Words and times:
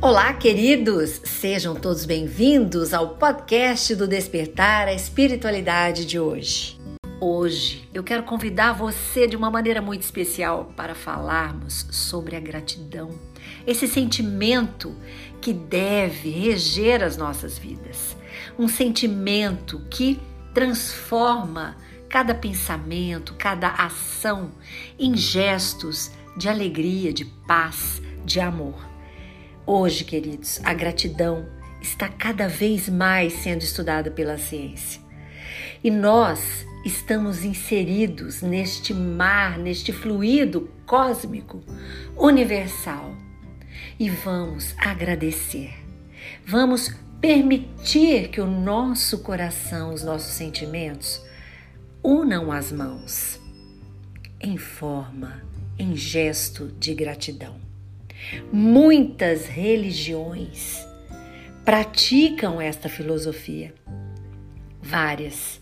Olá, 0.00 0.32
queridos! 0.32 1.20
Sejam 1.24 1.74
todos 1.74 2.04
bem-vindos 2.04 2.94
ao 2.94 3.16
podcast 3.16 3.96
do 3.96 4.06
Despertar 4.06 4.86
a 4.86 4.94
Espiritualidade 4.94 6.06
de 6.06 6.20
hoje. 6.20 6.78
Hoje 7.20 7.88
eu 7.92 8.04
quero 8.04 8.22
convidar 8.22 8.74
você 8.74 9.26
de 9.26 9.36
uma 9.36 9.50
maneira 9.50 9.82
muito 9.82 10.02
especial 10.02 10.72
para 10.76 10.94
falarmos 10.94 11.84
sobre 11.90 12.36
a 12.36 12.40
gratidão, 12.40 13.10
esse 13.66 13.88
sentimento 13.88 14.94
que 15.40 15.52
deve 15.52 16.30
reger 16.30 17.02
as 17.02 17.16
nossas 17.16 17.58
vidas, 17.58 18.16
um 18.56 18.68
sentimento 18.68 19.84
que 19.90 20.20
transforma 20.54 21.76
cada 22.08 22.36
pensamento, 22.36 23.34
cada 23.36 23.68
ação 23.70 24.52
em 24.96 25.16
gestos 25.16 26.12
de 26.36 26.48
alegria, 26.48 27.12
de 27.12 27.24
paz, 27.24 28.00
de 28.24 28.38
amor. 28.38 28.87
Hoje, 29.70 30.02
queridos, 30.02 30.58
a 30.64 30.72
gratidão 30.72 31.46
está 31.78 32.08
cada 32.08 32.48
vez 32.48 32.88
mais 32.88 33.34
sendo 33.34 33.60
estudada 33.60 34.10
pela 34.10 34.38
ciência. 34.38 34.98
E 35.84 35.90
nós 35.90 36.66
estamos 36.86 37.44
inseridos 37.44 38.40
neste 38.40 38.94
mar, 38.94 39.58
neste 39.58 39.92
fluido 39.92 40.70
cósmico 40.86 41.62
universal. 42.16 43.14
E 44.00 44.08
vamos 44.08 44.74
agradecer. 44.78 45.74
Vamos 46.46 46.90
permitir 47.20 48.28
que 48.28 48.40
o 48.40 48.46
nosso 48.46 49.18
coração, 49.18 49.92
os 49.92 50.02
nossos 50.02 50.32
sentimentos, 50.32 51.20
unam 52.02 52.50
as 52.50 52.72
mãos 52.72 53.38
em 54.40 54.56
forma, 54.56 55.42
em 55.78 55.94
gesto 55.94 56.68
de 56.78 56.94
gratidão. 56.94 57.67
Muitas 58.52 59.46
religiões 59.46 60.86
praticam 61.64 62.60
esta 62.60 62.88
filosofia, 62.88 63.74
várias. 64.82 65.60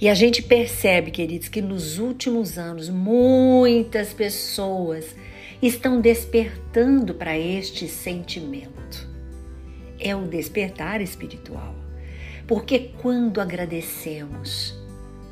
E 0.00 0.08
a 0.08 0.14
gente 0.14 0.42
percebe, 0.42 1.10
queridos, 1.10 1.48
que 1.48 1.62
nos 1.62 1.98
últimos 1.98 2.58
anos 2.58 2.88
muitas 2.88 4.12
pessoas 4.12 5.14
estão 5.62 6.00
despertando 6.00 7.14
para 7.14 7.38
este 7.38 7.88
sentimento. 7.88 9.08
É 9.98 10.14
o 10.14 10.26
despertar 10.26 11.00
espiritual. 11.00 11.74
Porque 12.46 12.90
quando 13.00 13.40
agradecemos 13.40 14.74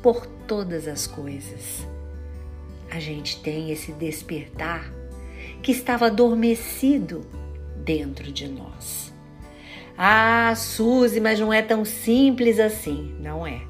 por 0.01 0.25
todas 0.47 0.87
as 0.87 1.07
coisas, 1.07 1.87
a 2.89 2.99
gente 2.99 3.41
tem 3.41 3.71
esse 3.71 3.91
despertar 3.93 4.91
que 5.61 5.71
estava 5.71 6.07
adormecido 6.07 7.25
dentro 7.77 8.31
de 8.31 8.47
nós. 8.47 9.13
Ah, 9.97 10.53
Suzy, 10.55 11.19
mas 11.19 11.39
não 11.39 11.53
é 11.53 11.61
tão 11.61 11.85
simples 11.85 12.59
assim. 12.59 13.15
Não 13.19 13.45
é. 13.45 13.61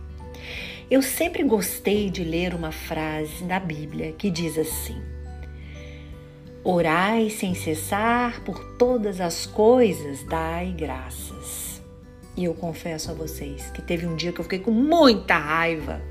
Eu 0.90 1.02
sempre 1.02 1.44
gostei 1.44 2.10
de 2.10 2.24
ler 2.24 2.54
uma 2.54 2.72
frase 2.72 3.44
da 3.44 3.60
Bíblia 3.60 4.12
que 4.12 4.30
diz 4.30 4.58
assim: 4.58 5.02
Orai 6.64 7.30
sem 7.30 7.54
cessar 7.54 8.42
por 8.44 8.60
todas 8.78 9.22
as 9.22 9.46
coisas, 9.46 10.24
dai 10.24 10.74
graças. 10.78 11.82
E 12.36 12.44
eu 12.44 12.54
confesso 12.54 13.12
a 13.12 13.14
vocês 13.14 13.70
que 13.72 13.82
teve 13.82 14.06
um 14.06 14.16
dia 14.16 14.32
que 14.32 14.40
eu 14.40 14.44
fiquei 14.44 14.60
com 14.60 14.72
muita 14.72 15.38
raiva 15.38 16.02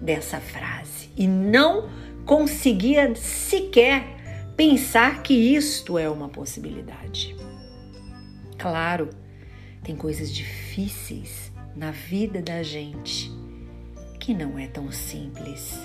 dessa 0.00 0.40
frase 0.40 1.10
e 1.16 1.26
não 1.26 1.88
conseguia 2.24 3.14
sequer 3.14 4.19
pensar 4.60 5.22
que 5.22 5.32
isto 5.32 5.98
é 5.98 6.06
uma 6.10 6.28
possibilidade. 6.28 7.34
Claro, 8.58 9.08
tem 9.82 9.96
coisas 9.96 10.30
difíceis 10.30 11.50
na 11.74 11.90
vida 11.90 12.42
da 12.42 12.62
gente 12.62 13.32
que 14.20 14.34
não 14.34 14.58
é 14.58 14.66
tão 14.66 14.92
simples 14.92 15.78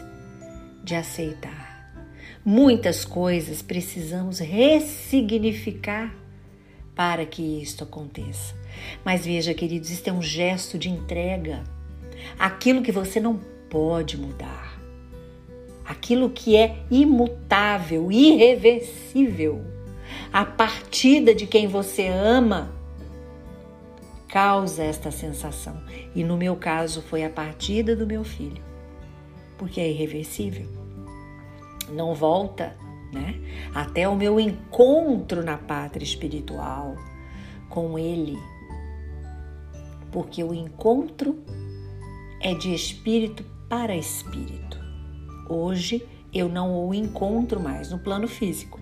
de 0.84 0.94
aceitar. 0.94 2.04
Muitas 2.44 3.06
coisas 3.06 3.62
precisamos 3.62 4.40
ressignificar 4.40 6.14
para 6.94 7.26
que 7.26 7.62
isto 7.62 7.86
aconteça. 7.86 8.54
Mas 9.06 9.26
veja, 9.26 9.54
queridos, 9.54 9.90
isto 9.90 10.10
é 10.10 10.12
um 10.12 10.22
gesto 10.22 10.78
de 10.78 10.90
entrega. 10.90 11.64
Aquilo 12.38 12.82
que 12.82 12.92
você 12.92 13.22
não 13.22 13.40
pode 13.70 14.18
mudar 14.18 14.75
aquilo 15.86 16.30
que 16.30 16.56
é 16.56 16.84
imutável, 16.90 18.12
irreversível. 18.12 19.62
A 20.32 20.44
partida 20.46 21.34
de 21.34 21.46
quem 21.48 21.68
você 21.68 22.08
ama 22.08 22.74
causa 24.28 24.84
esta 24.84 25.12
sensação. 25.12 25.82
E 26.14 26.24
no 26.24 26.36
meu 26.36 26.56
caso 26.56 27.02
foi 27.02 27.24
a 27.24 27.30
partida 27.30 27.96
do 27.96 28.06
meu 28.06 28.24
filho, 28.24 28.62
porque 29.58 29.80
é 29.80 29.90
irreversível. 29.90 30.68
Não 31.90 32.14
volta, 32.14 32.76
né? 33.14 33.40
Até 33.74 34.10
o 34.10 34.16
meu 34.16 34.40
encontro 34.40 35.44
na 35.44 35.58
pátria 35.58 36.04
espiritual 36.04 36.96
com 37.70 37.98
ele. 37.98 38.38
Porque 40.12 40.44
o 40.44 40.54
encontro 40.54 41.40
é 42.42 42.54
de 42.54 42.74
espírito 42.74 43.46
para 43.70 43.96
espírito. 43.96 44.75
Hoje 45.48 46.06
eu 46.34 46.50
não 46.50 46.88
o 46.88 46.94
encontro 46.94 47.60
mais 47.60 47.92
no 47.92 48.00
plano 48.00 48.28
físico. 48.28 48.80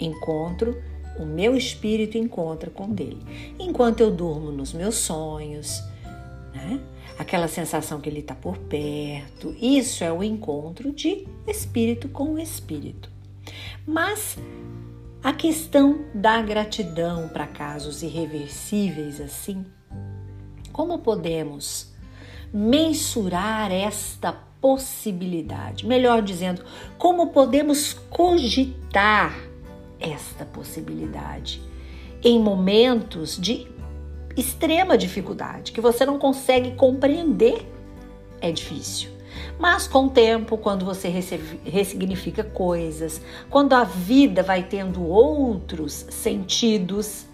Encontro, 0.00 0.82
o 1.18 1.24
meu 1.24 1.56
espírito 1.56 2.18
encontra 2.18 2.70
com 2.70 2.90
dele. 2.90 3.20
Enquanto 3.58 4.00
eu 4.00 4.10
durmo 4.10 4.50
nos 4.50 4.72
meus 4.72 4.96
sonhos, 4.96 5.82
né? 6.54 6.80
aquela 7.18 7.48
sensação 7.48 8.00
que 8.00 8.08
ele 8.08 8.20
está 8.20 8.34
por 8.34 8.58
perto, 8.58 9.54
isso 9.60 10.02
é 10.02 10.12
o 10.12 10.22
encontro 10.22 10.92
de 10.92 11.26
espírito 11.46 12.08
com 12.08 12.38
espírito. 12.38 13.10
Mas 13.86 14.38
a 15.22 15.32
questão 15.32 16.06
da 16.14 16.40
gratidão 16.42 17.28
para 17.28 17.46
casos 17.46 18.02
irreversíveis 18.02 19.20
assim, 19.20 19.64
como 20.72 20.98
podemos 20.98 21.92
mensurar 22.52 23.72
esta 23.72 24.32
possibilidade. 24.64 25.86
Melhor 25.86 26.22
dizendo, 26.22 26.64
como 26.96 27.26
podemos 27.26 27.92
cogitar 28.08 29.38
esta 30.00 30.46
possibilidade 30.46 31.60
em 32.22 32.40
momentos 32.40 33.36
de 33.38 33.68
extrema 34.34 34.96
dificuldade, 34.96 35.70
que 35.70 35.82
você 35.82 36.06
não 36.06 36.18
consegue 36.18 36.70
compreender, 36.76 37.70
é 38.40 38.50
difícil. 38.50 39.10
Mas 39.58 39.86
com 39.86 40.06
o 40.06 40.10
tempo, 40.10 40.56
quando 40.56 40.82
você 40.82 41.08
ressignifica 41.10 42.42
coisas, 42.42 43.20
quando 43.50 43.74
a 43.74 43.84
vida 43.84 44.42
vai 44.42 44.62
tendo 44.62 45.06
outros 45.06 46.06
sentidos 46.08 47.26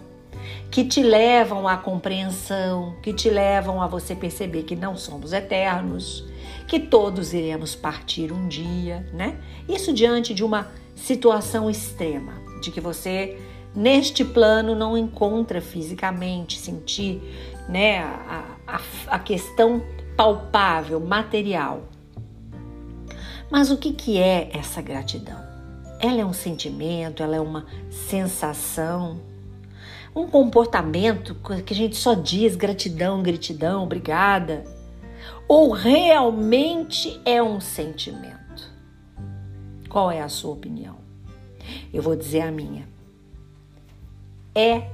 que 0.69 0.83
te 0.83 1.01
levam 1.01 1.65
à 1.65 1.77
compreensão, 1.77 2.93
que 3.01 3.13
te 3.13 3.29
levam 3.29 3.81
a 3.81 3.87
você 3.87 4.13
perceber 4.15 4.63
que 4.63 4.75
não 4.75 4.97
somos 4.97 5.31
eternos, 5.31 6.29
que 6.67 6.79
todos 6.79 7.33
iremos 7.33 7.75
partir 7.75 8.31
um 8.31 8.47
dia, 8.47 9.05
né? 9.13 9.37
Isso 9.67 9.93
diante 9.93 10.33
de 10.33 10.43
uma 10.43 10.67
situação 10.95 11.69
extrema, 11.69 12.33
de 12.61 12.71
que 12.71 12.79
você 12.79 13.37
neste 13.75 14.23
plano 14.23 14.75
não 14.75 14.97
encontra 14.97 15.61
fisicamente 15.61 16.59
sentir, 16.59 17.21
né, 17.69 17.99
a, 17.99 18.45
a, 18.67 18.81
a 19.07 19.19
questão 19.19 19.81
palpável, 20.15 20.99
material. 20.99 21.83
Mas 23.49 23.71
o 23.71 23.77
que, 23.77 23.93
que 23.93 24.17
é 24.17 24.49
essa 24.53 24.81
gratidão? 24.81 25.39
Ela 25.99 26.21
é 26.21 26.25
um 26.25 26.33
sentimento, 26.33 27.23
ela 27.23 27.35
é 27.35 27.39
uma 27.39 27.65
sensação, 27.89 29.19
um 30.15 30.27
comportamento 30.27 31.35
que 31.65 31.73
a 31.73 31.75
gente 31.75 31.95
só 31.95 32.13
diz 32.13 32.55
gratidão, 32.55 33.23
gratidão, 33.23 33.83
obrigada 33.83 34.63
ou 35.51 35.71
realmente 35.71 37.19
é 37.25 37.43
um 37.43 37.59
sentimento? 37.59 38.71
Qual 39.89 40.09
é 40.09 40.21
a 40.21 40.29
sua 40.29 40.53
opinião? 40.53 40.99
Eu 41.93 42.01
vou 42.01 42.15
dizer 42.15 42.39
a 42.39 42.49
minha. 42.49 42.87
É 44.55 44.89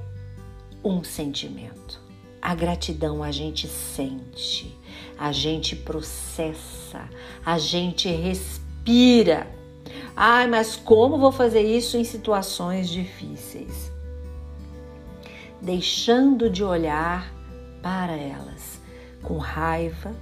um 0.82 1.04
sentimento. 1.04 2.02
A 2.42 2.56
gratidão 2.56 3.22
a 3.22 3.30
gente 3.30 3.68
sente, 3.68 4.76
a 5.16 5.30
gente 5.30 5.76
processa, 5.76 7.08
a 7.46 7.56
gente 7.56 8.08
respira. 8.08 9.46
Ai, 10.16 10.48
mas 10.48 10.74
como 10.74 11.18
vou 11.18 11.30
fazer 11.30 11.62
isso 11.62 11.96
em 11.96 12.02
situações 12.02 12.88
difíceis? 12.90 13.92
Deixando 15.62 16.50
de 16.50 16.64
olhar 16.64 17.32
para 17.80 18.16
elas 18.16 18.80
com 19.22 19.38
raiva, 19.38 20.12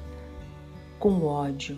com 0.99 1.25
ódio, 1.25 1.77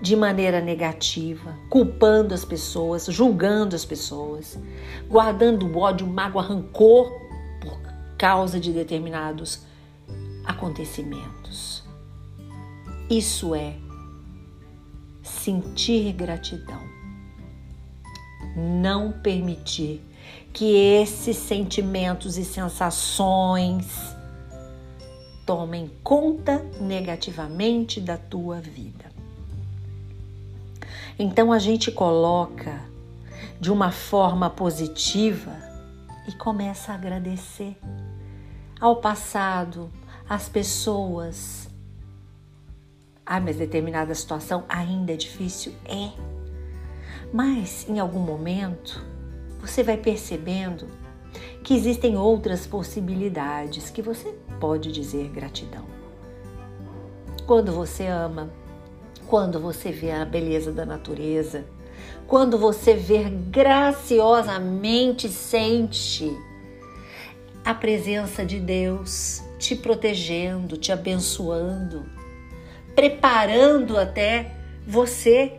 de 0.00 0.14
maneira 0.14 0.60
negativa, 0.60 1.56
culpando 1.68 2.34
as 2.34 2.44
pessoas, 2.44 3.06
julgando 3.06 3.74
as 3.74 3.84
pessoas, 3.84 4.58
guardando 5.08 5.76
ódio, 5.78 6.06
mágoa, 6.06 6.42
rancor 6.42 7.28
causa 8.18 8.58
de 8.58 8.72
determinados 8.72 9.60
acontecimentos. 10.44 11.84
Isso 13.08 13.54
é 13.54 13.76
sentir 15.22 16.12
gratidão. 16.12 16.82
Não 18.56 19.12
permitir 19.12 20.02
que 20.52 20.76
esses 20.76 21.36
sentimentos 21.36 22.36
e 22.36 22.44
sensações 22.44 23.86
tomem 25.48 25.90
conta 26.04 26.58
negativamente 26.78 28.02
da 28.02 28.18
tua 28.18 28.60
vida. 28.60 29.06
Então 31.18 31.50
a 31.50 31.58
gente 31.58 31.90
coloca 31.90 32.82
de 33.58 33.72
uma 33.72 33.90
forma 33.90 34.50
positiva 34.50 35.56
e 36.28 36.32
começa 36.32 36.92
a 36.92 36.96
agradecer 36.96 37.78
ao 38.78 38.96
passado, 38.96 39.90
às 40.28 40.50
pessoas. 40.50 41.66
Ah, 43.24 43.40
mas 43.40 43.56
determinada 43.56 44.14
situação 44.14 44.66
ainda 44.68 45.14
é 45.14 45.16
difícil? 45.16 45.72
É. 45.86 46.10
Mas 47.32 47.88
em 47.88 47.98
algum 47.98 48.20
momento 48.20 49.02
você 49.62 49.82
vai 49.82 49.96
percebendo 49.96 50.86
que 51.62 51.74
existem 51.74 52.16
outras 52.16 52.66
possibilidades 52.66 53.90
que 53.90 54.02
você 54.02 54.34
pode 54.60 54.92
dizer 54.92 55.28
gratidão. 55.28 55.84
Quando 57.46 57.72
você 57.72 58.06
ama, 58.06 58.50
quando 59.26 59.58
você 59.58 59.90
vê 59.90 60.10
a 60.10 60.24
beleza 60.24 60.72
da 60.72 60.84
natureza, 60.84 61.64
quando 62.26 62.58
você 62.58 62.94
vê 62.94 63.24
graciosamente 63.24 65.28
sente 65.28 66.30
a 67.64 67.74
presença 67.74 68.44
de 68.44 68.60
Deus 68.60 69.42
te 69.58 69.74
protegendo, 69.74 70.76
te 70.76 70.92
abençoando, 70.92 72.06
preparando 72.94 73.98
até 73.98 74.54
você 74.86 75.58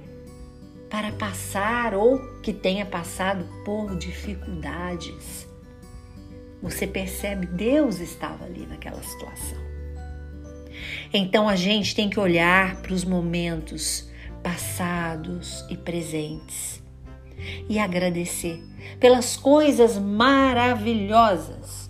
para 0.90 1.12
passar 1.12 1.94
ou 1.94 2.18
que 2.42 2.52
tenha 2.52 2.86
passado 2.86 3.46
por 3.64 3.96
dificuldades. 3.98 5.49
Você 6.61 6.85
percebe, 6.85 7.45
Deus 7.45 8.00
estava 8.00 8.45
ali 8.45 8.65
naquela 8.65 9.01
situação. 9.01 9.57
Então 11.13 11.47
a 11.47 11.56
gente 11.56 11.95
tem 11.95 12.09
que 12.09 12.19
olhar 12.19 12.77
para 12.81 12.94
os 12.94 13.03
momentos 13.03 14.09
passados 14.44 15.65
e 15.69 15.77
presentes 15.77 16.81
e 17.67 17.79
agradecer 17.79 18.63
pelas 19.00 19.38
coisas 19.38 19.97
maravilhosas. 19.97 21.89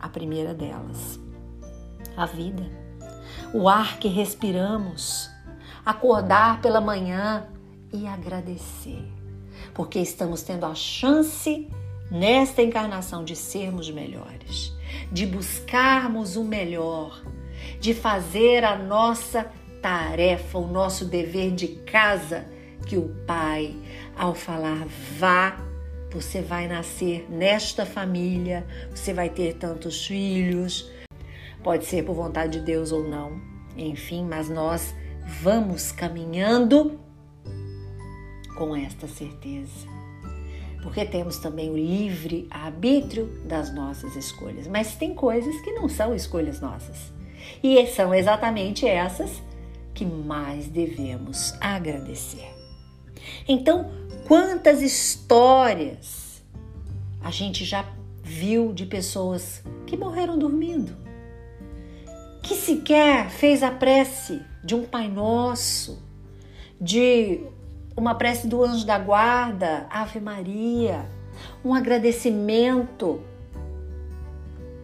A 0.00 0.08
primeira 0.08 0.54
delas, 0.54 1.20
a 2.16 2.24
vida, 2.26 2.66
o 3.52 3.68
ar 3.68 3.98
que 3.98 4.08
respiramos, 4.08 5.30
acordar 5.84 6.62
pela 6.62 6.80
manhã 6.80 7.46
e 7.92 8.06
agradecer, 8.06 9.04
porque 9.74 9.98
estamos 9.98 10.42
tendo 10.42 10.64
a 10.64 10.74
chance 10.74 11.68
nesta 12.10 12.62
encarnação 12.62 13.24
de 13.24 13.36
sermos 13.36 13.90
melhores, 13.90 14.74
de 15.12 15.26
buscarmos 15.26 16.36
o 16.36 16.44
melhor, 16.44 17.22
de 17.78 17.94
fazer 17.94 18.64
a 18.64 18.76
nossa 18.76 19.50
tarefa, 19.80 20.58
o 20.58 20.66
nosso 20.66 21.04
dever 21.04 21.52
de 21.52 21.68
casa 21.68 22.46
que 22.86 22.96
o 22.96 23.08
Pai, 23.26 23.76
ao 24.16 24.34
falar 24.34 24.86
vá, 25.18 25.56
você 26.10 26.42
vai 26.42 26.66
nascer 26.66 27.26
nesta 27.30 27.86
família, 27.86 28.66
você 28.90 29.14
vai 29.14 29.30
ter 29.30 29.54
tantos 29.54 30.06
filhos, 30.06 30.90
pode 31.62 31.84
ser 31.84 32.04
por 32.04 32.14
vontade 32.14 32.58
de 32.58 32.64
Deus 32.64 32.90
ou 32.90 33.08
não, 33.08 33.40
enfim, 33.76 34.24
mas 34.24 34.48
nós 34.48 34.94
vamos 35.40 35.92
caminhando 35.92 36.98
com 38.56 38.74
esta 38.74 39.06
certeza. 39.06 39.99
Porque 40.82 41.04
temos 41.04 41.38
também 41.38 41.70
o 41.70 41.76
livre 41.76 42.48
arbítrio 42.50 43.26
das 43.44 43.74
nossas 43.74 44.16
escolhas. 44.16 44.66
Mas 44.66 44.96
tem 44.96 45.14
coisas 45.14 45.60
que 45.60 45.72
não 45.72 45.88
são 45.88 46.14
escolhas 46.14 46.60
nossas. 46.60 47.12
E 47.62 47.86
são 47.88 48.14
exatamente 48.14 48.86
essas 48.86 49.42
que 49.92 50.04
mais 50.04 50.68
devemos 50.68 51.54
agradecer. 51.60 52.48
Então, 53.46 53.90
quantas 54.26 54.80
histórias 54.80 56.42
a 57.22 57.30
gente 57.30 57.64
já 57.64 57.84
viu 58.22 58.72
de 58.72 58.86
pessoas 58.86 59.62
que 59.86 59.96
morreram 59.96 60.38
dormindo, 60.38 60.96
que 62.42 62.54
sequer 62.54 63.28
fez 63.28 63.62
a 63.62 63.70
prece 63.70 64.40
de 64.64 64.74
um 64.74 64.84
Pai 64.84 65.08
Nosso, 65.08 66.02
de 66.80 67.44
uma 68.00 68.14
prece 68.14 68.48
do 68.48 68.64
anjo 68.64 68.86
da 68.86 68.98
guarda, 68.98 69.86
Ave 69.90 70.20
Maria, 70.20 71.04
um 71.62 71.74
agradecimento, 71.74 73.20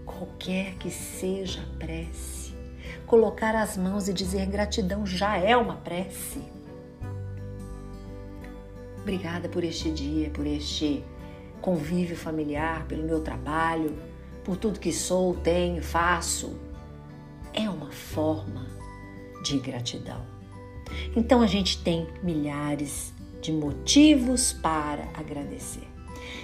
qualquer 0.05 0.75
que 0.75 0.91
seja 0.91 1.63
a 1.63 1.79
prece. 1.79 2.55
Colocar 3.07 3.55
as 3.55 3.75
mãos 3.79 4.07
e 4.07 4.13
dizer 4.13 4.45
gratidão 4.45 5.07
já 5.07 5.39
é 5.39 5.57
uma 5.57 5.77
prece. 5.77 6.43
Obrigada 9.01 9.49
por 9.49 9.65
este 9.65 9.91
dia, 9.91 10.29
por 10.29 10.47
este 10.47 11.03
convívio 11.63 12.19
familiar, 12.19 12.85
pelo 12.85 13.05
meu 13.05 13.23
trabalho, 13.23 13.97
por 14.45 14.59
tudo 14.59 14.79
que 14.79 14.93
sou, 14.93 15.35
tenho, 15.37 15.83
faço. 15.83 16.55
É 17.55 17.71
uma 17.71 17.91
forma 17.91 18.67
de 19.43 19.59
gratidão. 19.59 20.36
Então 21.15 21.41
a 21.41 21.47
gente 21.47 21.83
tem 21.83 22.07
milhares 22.23 23.13
de 23.41 23.53
motivos 23.53 24.53
para 24.53 25.09
agradecer. 25.15 25.87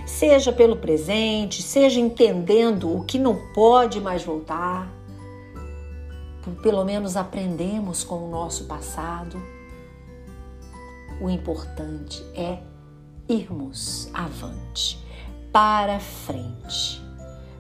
Seja 0.06 0.52
pelo 0.52 0.76
presente, 0.76 1.62
seja 1.62 2.00
entendendo 2.00 2.96
o 2.96 3.04
que 3.04 3.18
não 3.18 3.52
pode 3.52 4.00
mais 4.00 4.22
voltar, 4.22 4.92
pelo 6.62 6.84
menos 6.84 7.16
aprendemos 7.16 8.04
com 8.04 8.26
o 8.26 8.30
nosso 8.30 8.64
passado. 8.64 9.40
O 11.20 11.30
importante 11.30 12.24
é 12.34 12.58
irmos 13.28 14.10
avante, 14.12 14.98
para 15.52 16.00
frente, 16.00 17.00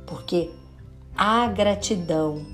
porque 0.06 0.50
a 1.16 1.46
gratidão 1.46 2.44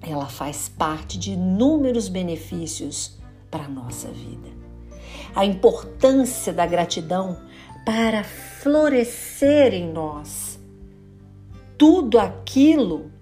ela 0.00 0.26
faz 0.26 0.68
parte 0.68 1.18
de 1.18 1.32
inúmeros 1.32 2.08
benefícios 2.08 3.18
para 3.54 3.66
a 3.66 3.68
nossa 3.68 4.08
vida. 4.08 4.48
A 5.32 5.44
importância 5.44 6.52
da 6.52 6.66
gratidão 6.66 7.40
para 7.86 8.24
florescer 8.24 9.72
em 9.72 9.92
nós 9.92 10.58
tudo 11.78 12.18
aquilo 12.18 13.12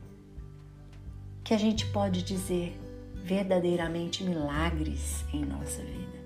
que 1.44 1.52
a 1.52 1.58
gente 1.58 1.84
pode 1.84 2.22
dizer 2.22 2.80
verdadeiramente 3.22 4.24
milagres 4.24 5.22
em 5.34 5.44
nossa 5.44 5.82
vida. 5.82 6.22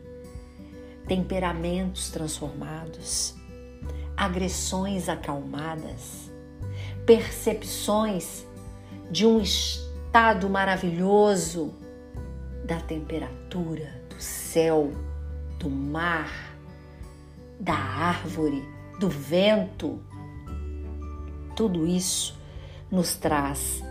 Temperamentos 1.08 2.08
transformados, 2.08 3.34
agressões 4.16 5.08
acalmadas, 5.08 6.30
percepções 7.04 8.46
de 9.10 9.26
um 9.26 9.40
estado 9.40 10.48
maravilhoso 10.48 11.74
da 12.66 12.80
temperatura, 12.80 14.02
do 14.10 14.20
céu, 14.20 14.90
do 15.58 15.70
mar, 15.70 16.56
da 17.60 17.74
árvore, 17.74 18.62
do 18.98 19.08
vento. 19.08 20.00
Tudo 21.54 21.86
isso 21.86 22.36
nos 22.90 23.14
traz 23.14 23.82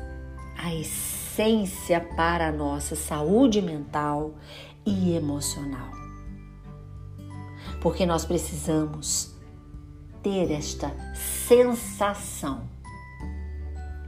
a 0.58 0.76
essência 0.76 2.02
para 2.02 2.50
a 2.50 2.52
nossa 2.52 2.96
saúde 2.96 3.62
mental 3.62 4.36
e 4.86 5.16
emocional. 5.16 5.90
Porque 7.82 8.06
nós 8.06 8.26
precisamos 8.26 9.34
ter 10.22 10.52
esta 10.52 10.92
sensação. 11.48 12.68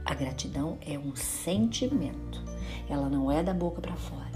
A 0.04 0.14
gratidão 0.14 0.78
é 0.80 0.98
um 0.98 1.14
sentimento, 1.14 2.42
ela 2.88 3.08
não 3.08 3.30
é 3.30 3.42
da 3.42 3.54
boca 3.54 3.80
para 3.80 3.94
fora. 3.94 4.27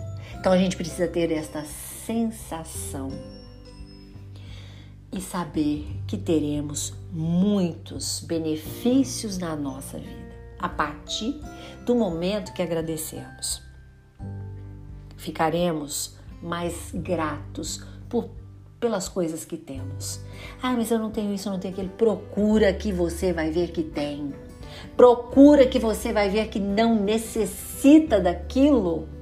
Então 0.43 0.51
a 0.51 0.59
gente 0.59 0.77
precisa 0.77 1.07
ter 1.07 1.31
esta 1.31 1.65
sensação 1.65 3.11
e 5.13 5.21
saber 5.21 5.87
que 6.05 6.19
teremos 6.19 6.93
muitos 7.13 8.19
benefícios 8.27 9.39
na 9.39 9.55
nossa 9.55 9.99
vida 9.99 10.35
a 10.59 10.69
partir 10.69 11.41
do 11.87 11.95
momento 11.95 12.53
que 12.55 12.61
agradecemos. 12.61 13.63
Ficaremos 15.17 16.17
mais 16.43 16.91
gratos 16.93 17.85
por, 18.09 18.29
pelas 18.81 19.09
coisas 19.09 19.45
que 19.45 19.57
temos. 19.57 20.19
Ah, 20.61 20.73
mas 20.73 20.91
eu 20.91 20.99
não 20.99 21.13
tenho 21.13 21.33
isso, 21.33 21.47
eu 21.49 21.53
não 21.53 21.61
tenho 21.61 21.73
aquilo. 21.73 21.91
Procura 21.91 22.73
que 22.75 22.93
você 22.93 23.33
vai 23.33 23.53
ver 23.53 23.71
que 23.71 23.85
tem. 23.85 24.35
Procura 24.97 25.69
que 25.69 25.79
você 25.79 26.13
vai 26.13 26.29
ver 26.29 26.49
que 26.49 26.59
não 26.59 27.01
necessita 27.01 28.19
daquilo. 28.19 29.22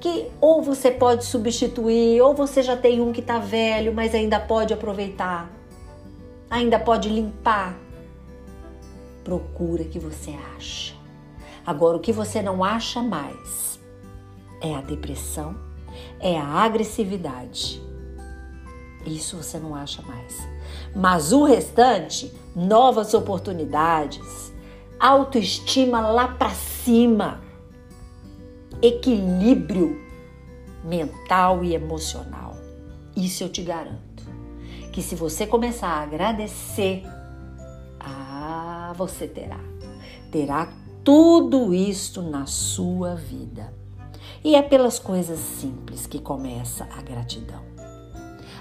Que 0.00 0.30
ou 0.40 0.62
você 0.62 0.90
pode 0.90 1.24
substituir, 1.24 2.20
ou 2.20 2.34
você 2.34 2.62
já 2.62 2.76
tem 2.76 3.00
um 3.00 3.12
que 3.12 3.20
está 3.20 3.38
velho, 3.38 3.94
mas 3.94 4.14
ainda 4.14 4.38
pode 4.38 4.74
aproveitar, 4.74 5.50
ainda 6.50 6.78
pode 6.78 7.08
limpar. 7.08 7.76
Procura 9.22 9.84
que 9.84 9.98
você 9.98 10.34
acha. 10.56 10.94
Agora, 11.66 11.96
o 11.96 12.00
que 12.00 12.12
você 12.12 12.42
não 12.42 12.62
acha 12.62 13.02
mais 13.02 13.80
é 14.60 14.74
a 14.74 14.82
depressão, 14.82 15.56
é 16.20 16.38
a 16.38 16.44
agressividade. 16.44 17.82
Isso 19.06 19.36
você 19.36 19.58
não 19.58 19.74
acha 19.74 20.02
mais. 20.02 20.36
Mas 20.94 21.32
o 21.32 21.44
restante, 21.44 22.32
novas 22.54 23.14
oportunidades, 23.14 24.52
autoestima 24.98 26.00
lá 26.00 26.28
para 26.28 26.50
cima, 26.50 27.42
equilíbrio 28.82 30.00
mental 30.84 31.64
e 31.64 31.74
emocional. 31.74 32.56
Isso 33.16 33.42
eu 33.42 33.48
te 33.48 33.62
garanto. 33.62 34.24
Que 34.92 35.02
se 35.02 35.14
você 35.14 35.46
começar 35.46 35.88
a 35.88 36.02
agradecer, 36.02 37.02
ah, 37.98 38.92
você 38.96 39.26
terá. 39.26 39.60
Terá 40.30 40.72
tudo 41.02 41.74
isto 41.74 42.22
na 42.22 42.46
sua 42.46 43.14
vida. 43.14 43.72
E 44.42 44.54
é 44.54 44.62
pelas 44.62 44.98
coisas 44.98 45.38
simples 45.38 46.06
que 46.06 46.18
começa 46.18 46.86
a 46.96 47.02
gratidão. 47.02 47.62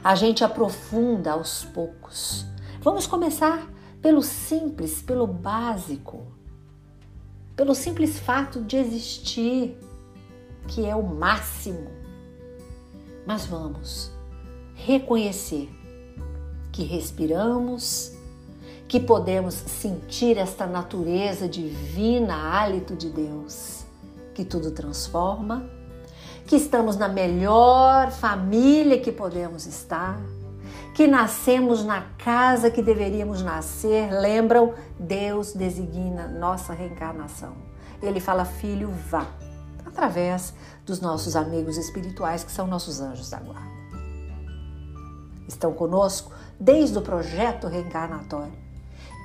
A 0.03 0.15
gente 0.15 0.43
aprofunda 0.43 1.31
aos 1.31 1.63
poucos. 1.65 2.45
Vamos 2.81 3.07
começar 3.07 3.69
pelo 4.01 4.21
simples, 4.21 5.01
pelo 5.01 5.25
básico, 5.25 6.27
pelo 7.55 7.73
simples 7.73 8.19
fato 8.19 8.61
de 8.61 8.75
existir, 8.75 9.77
que 10.67 10.85
é 10.85 10.95
o 10.95 11.03
máximo. 11.03 11.91
Mas 13.25 13.45
vamos 13.45 14.11
reconhecer 14.75 15.69
que 16.71 16.83
respiramos, 16.83 18.13
que 18.87 18.99
podemos 18.99 19.53
sentir 19.53 20.37
esta 20.37 20.65
natureza 20.65 21.47
divina, 21.47 22.35
hálito 22.35 22.95
de 22.95 23.09
Deus, 23.09 23.85
que 24.33 24.43
tudo 24.43 24.71
transforma, 24.71 25.69
que 26.45 26.55
estamos 26.55 26.97
na 26.97 27.07
melhor 27.07 28.11
família 28.11 28.99
que 28.99 29.11
podemos 29.11 29.65
estar, 29.65 30.19
que 30.93 31.07
nascemos 31.07 31.83
na 31.83 32.01
casa 32.17 32.69
que 32.69 32.81
deveríamos 32.81 33.41
nascer. 33.41 34.11
Lembram? 34.11 34.73
Deus 34.99 35.53
designa 35.53 36.27
nossa 36.27 36.73
reencarnação. 36.73 37.53
Ele 38.01 38.19
fala: 38.19 38.45
Filho, 38.45 38.89
vá, 39.09 39.27
através 39.93 40.53
dos 40.85 40.99
nossos 40.99 41.35
amigos 41.35 41.77
espirituais, 41.77 42.43
que 42.43 42.51
são 42.51 42.67
nossos 42.67 42.99
anjos 42.99 43.29
da 43.29 43.39
guarda. 43.39 43.71
Estão 45.47 45.71
conosco 45.73 46.31
desde 46.59 46.97
o 46.97 47.01
projeto 47.01 47.67
reencarnatório 47.67 48.53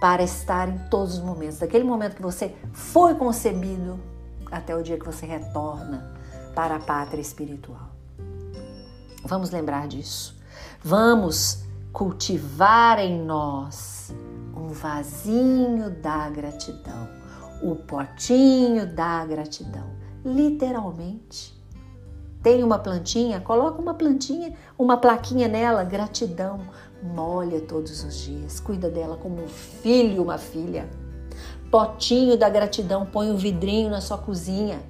para 0.01 0.23
estar 0.23 0.69
em 0.69 0.79
todos 0.89 1.15
os 1.15 1.21
momentos, 1.21 1.59
daquele 1.59 1.85
momento 1.85 2.15
que 2.15 2.23
você 2.23 2.55
foi 2.73 3.15
concebido 3.15 3.99
até 4.51 4.77
o 4.77 4.83
dia 4.83 4.99
que 4.99 5.05
você 5.05 5.27
retorna 5.27 6.15
para 6.55 6.77
a 6.77 6.81
pátria 6.81 7.21
espiritual. 7.21 7.89
Vamos 9.25 9.51
lembrar 9.51 9.89
disso. 9.89 10.37
Vamos 10.83 11.65
cultivar 11.93 12.99
em 13.01 13.21
nós 13.25 14.13
um 14.55 14.69
vasinho 14.69 15.91
da 15.91 16.29
gratidão, 16.31 17.09
o 17.63 17.75
potinho 17.75 18.87
da 18.87 19.25
gratidão, 19.25 19.98
literalmente. 20.33 21.57
Tem 22.43 22.63
uma 22.63 22.79
plantinha, 22.79 23.41
coloca 23.41 23.83
uma 23.83 23.95
plantinha, 23.95 24.55
uma 24.79 24.97
plaquinha 24.97 25.49
nela, 25.49 25.83
gratidão, 25.83 26.61
molha 27.03 27.61
todos 27.61 28.05
os 28.05 28.17
dias, 28.17 28.61
cuida 28.61 28.89
dela 28.89 29.17
como 29.17 29.43
um 29.43 29.49
filho, 29.49 30.23
uma 30.23 30.39
filha. 30.39 30.89
Potinho 31.71 32.39
da 32.39 32.49
gratidão, 32.49 33.05
põe 33.05 33.31
um 33.31 33.37
vidrinho 33.37 33.91
na 33.91 34.01
sua 34.01 34.17
cozinha, 34.17 34.81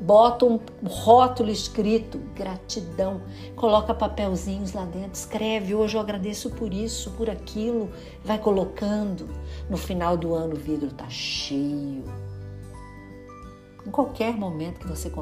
bota 0.00 0.44
um 0.44 0.58
rótulo 0.84 1.50
escrito 1.50 2.18
gratidão, 2.34 3.20
coloca 3.54 3.94
papelzinhos 3.94 4.72
lá 4.72 4.84
dentro, 4.84 5.14
escreve 5.14 5.74
hoje 5.74 5.96
eu 5.96 6.00
agradeço 6.00 6.50
por 6.50 6.72
isso, 6.72 7.10
por 7.12 7.30
aquilo, 7.30 7.90
vai 8.24 8.38
colocando. 8.38 9.28
No 9.70 9.76
final 9.76 10.16
do 10.16 10.34
ano 10.34 10.54
o 10.54 10.58
vidro 10.58 10.90
tá 10.90 11.08
cheio. 11.08 12.02
Em 13.86 13.90
qualquer 13.90 14.34
momento 14.34 14.80
que 14.80 14.86
você 14.86 15.12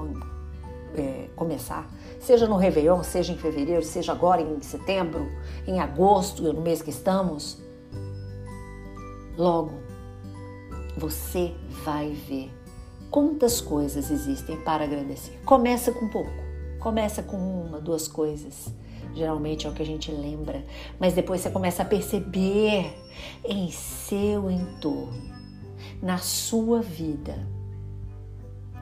é, 0.95 1.29
começar, 1.35 1.91
seja 2.21 2.47
no 2.47 2.57
Réveillon, 2.57 3.03
seja 3.03 3.33
em 3.33 3.37
fevereiro, 3.37 3.83
seja 3.83 4.13
agora 4.13 4.41
em 4.41 4.61
setembro, 4.61 5.31
em 5.67 5.81
agosto, 5.81 6.43
no 6.43 6.61
mês 6.61 6.83
que 6.83 6.91
estamos, 6.91 7.63
logo 9.37 9.83
você 10.97 11.55
vai 11.85 12.11
ver 12.11 12.53
quantas 13.11 13.61
coisas 13.61 14.11
existem 14.11 14.57
para 14.59 14.85
agradecer. 14.85 15.41
Começa 15.45 15.91
com 15.93 16.09
pouco, 16.09 16.31
começa 16.79 17.23
com 17.23 17.37
uma, 17.37 17.81
duas 17.81 18.07
coisas. 18.07 18.73
Geralmente 19.15 19.67
é 19.67 19.71
o 19.71 19.75
que 19.75 19.83
a 19.83 19.87
gente 19.87 20.11
lembra, 20.11 20.65
mas 20.99 21.13
depois 21.13 21.41
você 21.41 21.51
começa 21.51 21.83
a 21.83 21.85
perceber 21.85 22.95
em 23.45 23.71
seu 23.71 24.51
entorno, 24.51 25.31
na 26.01 26.17
sua 26.17 26.81
vida, 26.81 27.47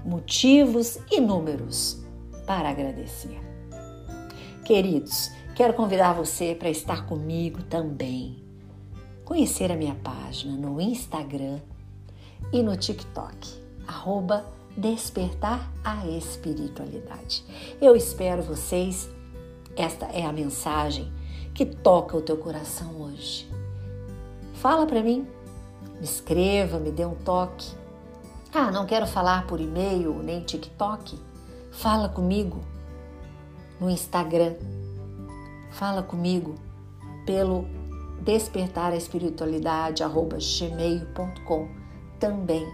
motivos 0.05 0.99
inúmeros 1.11 2.01
para 2.47 2.71
agradecer. 2.71 3.41
Queridos, 4.65 5.31
quero 5.55 5.75
convidar 5.75 6.13
você 6.13 6.55
para 6.55 6.71
estar 6.71 7.07
comigo 7.07 7.63
também. 7.65 8.43
Conhecer 9.25 9.71
a 9.71 9.77
minha 9.77 9.95
página 9.95 10.57
no 10.57 10.81
Instagram 10.81 11.61
e 12.53 12.63
no 12.63 12.77
TikTok, 12.77 13.61
arroba 13.87 14.45
Despertar 14.77 15.71
a 15.85 16.07
Espiritualidade. 16.07 17.45
Eu 17.81 17.97
espero 17.97 18.43
vocês. 18.43 19.11
Esta 19.77 20.07
é 20.07 20.25
a 20.25 20.33
mensagem 20.33 21.13
que 21.55 21.67
toca 21.67 22.17
o 22.17 22.23
teu 22.23 22.37
coração 22.37 23.01
hoje. 23.01 23.49
Fala 24.55 24.87
para 24.87 25.03
mim, 25.03 25.27
me 25.99 26.05
escreva, 26.05 26.79
me 26.79 26.91
dê 26.91 27.05
um 27.05 27.15
toque. 27.15 27.80
Ah, 28.53 28.69
não 28.69 28.85
quero 28.85 29.07
falar 29.07 29.47
por 29.47 29.61
e-mail 29.61 30.13
nem 30.25 30.41
TikTok? 30.41 31.17
Fala 31.71 32.09
comigo 32.09 32.65
no 33.79 33.89
Instagram. 33.89 34.55
Fala 35.71 36.03
comigo 36.03 36.57
pelo 37.25 37.65
despertar 38.21 38.93
a 38.93 38.97
espiritualidade 38.97 40.03
gmail.com 40.03 41.69
também. 42.19 42.67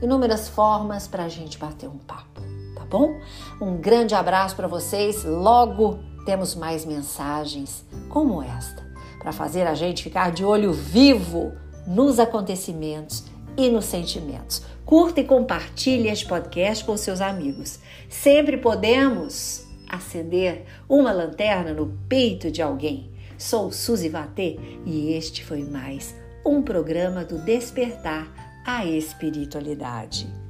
Inúmeras 0.00 0.48
formas 0.48 1.08
para 1.08 1.24
a 1.24 1.28
gente 1.28 1.58
bater 1.58 1.88
um 1.88 1.98
papo, 1.98 2.40
tá 2.76 2.84
bom? 2.88 3.20
Um 3.60 3.76
grande 3.76 4.14
abraço 4.14 4.54
para 4.54 4.68
vocês. 4.68 5.24
Logo 5.24 5.98
temos 6.24 6.54
mais 6.54 6.84
mensagens 6.84 7.84
como 8.08 8.40
esta 8.40 8.86
para 9.18 9.32
fazer 9.32 9.66
a 9.66 9.74
gente 9.74 10.04
ficar 10.04 10.30
de 10.30 10.44
olho 10.44 10.72
vivo 10.72 11.52
nos 11.88 12.20
acontecimentos 12.20 13.24
e 13.58 13.68
nos 13.68 13.86
sentimentos. 13.86 14.62
Curta 14.86 15.20
e 15.20 15.24
compartilhe 15.24 16.08
este 16.08 16.24
podcast 16.24 16.84
com 16.84 16.96
seus 16.96 17.20
amigos. 17.20 17.80
Sempre 18.08 18.56
podemos 18.56 19.66
acender 19.88 20.64
uma 20.88 21.12
lanterna 21.12 21.74
no 21.74 21.98
peito 22.08 22.50
de 22.50 22.62
alguém. 22.62 23.10
Sou 23.36 23.70
Suzy 23.72 24.08
Vatê 24.08 24.58
e 24.86 25.12
este 25.12 25.44
foi 25.44 25.64
mais 25.64 26.14
um 26.46 26.62
programa 26.62 27.24
do 27.24 27.38
Despertar 27.38 28.62
a 28.64 28.86
Espiritualidade. 28.86 30.47